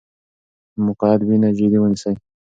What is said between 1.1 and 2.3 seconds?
وینه جدي ونیسئ.